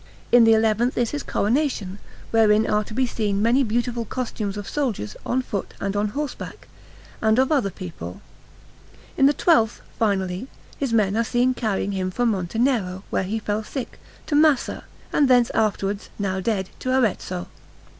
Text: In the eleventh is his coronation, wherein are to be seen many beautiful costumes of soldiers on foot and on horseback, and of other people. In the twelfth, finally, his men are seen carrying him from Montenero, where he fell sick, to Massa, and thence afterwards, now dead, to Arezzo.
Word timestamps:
In 0.31 0.45
the 0.45 0.55
eleventh 0.55 0.97
is 0.97 1.11
his 1.11 1.21
coronation, 1.21 1.99
wherein 2.31 2.67
are 2.67 2.83
to 2.85 2.93
be 2.95 3.05
seen 3.05 3.39
many 3.39 3.63
beautiful 3.63 4.03
costumes 4.03 4.57
of 4.57 4.67
soldiers 4.67 5.15
on 5.27 5.43
foot 5.43 5.75
and 5.79 5.95
on 5.95 6.07
horseback, 6.07 6.67
and 7.21 7.37
of 7.37 7.51
other 7.51 7.69
people. 7.69 8.19
In 9.15 9.27
the 9.27 9.31
twelfth, 9.33 9.81
finally, 9.99 10.47
his 10.75 10.91
men 10.91 11.15
are 11.15 11.23
seen 11.23 11.53
carrying 11.53 11.91
him 11.91 12.09
from 12.09 12.29
Montenero, 12.31 13.03
where 13.11 13.21
he 13.21 13.37
fell 13.37 13.63
sick, 13.63 13.99
to 14.25 14.33
Massa, 14.33 14.85
and 15.13 15.29
thence 15.29 15.51
afterwards, 15.51 16.09
now 16.17 16.39
dead, 16.39 16.71
to 16.79 16.89
Arezzo. 16.97 17.47